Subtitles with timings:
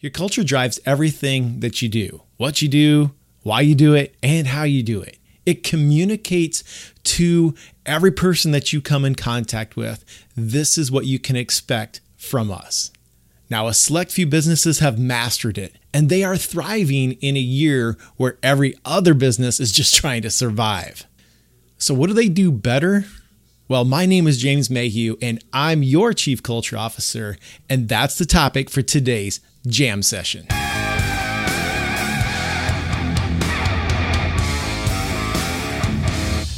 [0.00, 3.10] Your culture drives everything that you do what you do,
[3.42, 5.18] why you do it, and how you do it.
[5.44, 6.62] It communicates
[7.02, 7.54] to
[7.84, 10.04] every person that you come in contact with
[10.36, 12.92] this is what you can expect from us.
[13.50, 17.96] Now, a select few businesses have mastered it, and they are thriving in a year
[18.16, 21.06] where every other business is just trying to survive.
[21.76, 23.06] So, what do they do better?
[23.70, 27.36] Well, my name is James Mayhew, and I'm your Chief Culture Officer,
[27.68, 30.46] and that's the topic for today's Jam Session.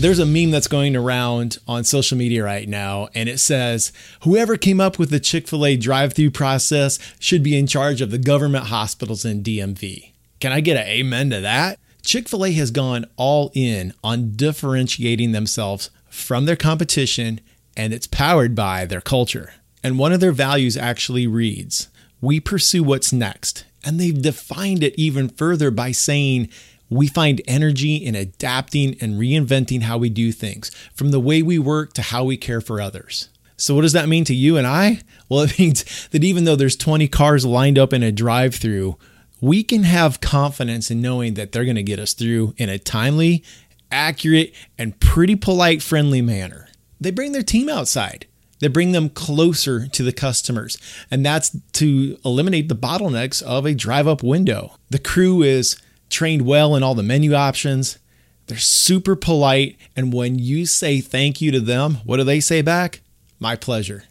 [0.00, 3.92] There's a meme that's going around on social media right now, and it says,
[4.22, 8.00] Whoever came up with the Chick fil A drive through process should be in charge
[8.00, 10.10] of the government hospitals in DMV.
[10.40, 11.78] Can I get an amen to that?
[12.02, 17.40] Chick fil A has gone all in on differentiating themselves from their competition,
[17.76, 19.54] and it's powered by their culture.
[19.82, 21.88] And one of their values actually reads,
[22.20, 23.64] We pursue what's next.
[23.84, 26.48] And they've defined it even further by saying,
[26.88, 31.58] we find energy in adapting and reinventing how we do things, from the way we
[31.58, 33.28] work to how we care for others.
[33.56, 35.00] So, what does that mean to you and I?
[35.28, 38.96] Well, it means that even though there's 20 cars lined up in a drive through,
[39.40, 42.78] we can have confidence in knowing that they're going to get us through in a
[42.78, 43.42] timely,
[43.90, 46.68] accurate, and pretty polite, friendly manner.
[47.00, 48.26] They bring their team outside.
[48.58, 50.78] They bring them closer to the customers,
[51.10, 54.76] and that's to eliminate the bottlenecks of a drive up window.
[54.88, 55.76] The crew is
[56.08, 57.98] trained well in all the menu options.
[58.46, 59.76] They're super polite.
[59.94, 63.00] And when you say thank you to them, what do they say back?
[63.38, 64.04] My pleasure.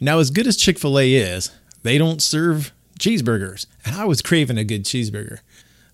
[0.00, 1.50] Now, as good as Chick fil A is,
[1.82, 3.66] they don't serve cheeseburgers.
[3.84, 5.38] And I was craving a good cheeseburger.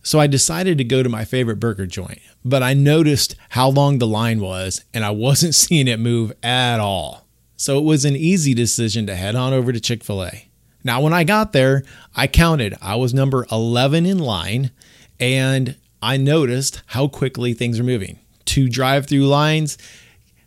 [0.06, 2.20] So I decided to go to my favorite burger joint.
[2.44, 6.78] But I noticed how long the line was, and I wasn't seeing it move at
[6.78, 7.26] all.
[7.56, 10.48] So it was an easy decision to head on over to Chick fil A.
[10.84, 11.82] Now, when I got there,
[12.14, 12.76] I counted.
[12.80, 14.70] I was number 11 in line,
[15.18, 18.20] and I noticed how quickly things are moving.
[18.44, 19.76] Two drive through lines,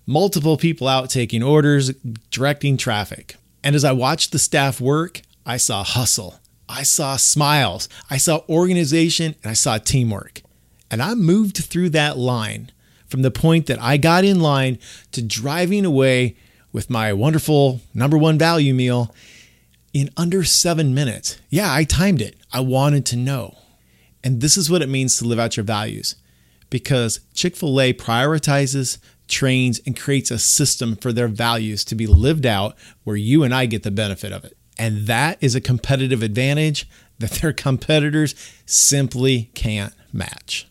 [0.05, 1.91] multiple people out taking orders,
[2.31, 3.35] directing traffic.
[3.61, 8.43] And as I watched the staff work, I saw hustle, I saw smiles, I saw
[8.47, 10.43] organization, and I saw teamwork.
[10.91, 12.71] And I moved through that line
[13.07, 14.77] from the point that I got in line
[15.11, 16.35] to driving away
[16.71, 19.13] with my wonderful number one value meal
[19.93, 21.39] in under seven minutes.
[21.49, 22.37] Yeah, I timed it.
[22.53, 23.57] I wanted to know.
[24.23, 26.15] And this is what it means to live out your values
[26.69, 32.05] because Chick fil A prioritizes, trains, and creates a system for their values to be
[32.05, 34.55] lived out where you and I get the benefit of it.
[34.79, 36.87] And that is a competitive advantage
[37.19, 38.33] that their competitors
[38.65, 40.67] simply can't match.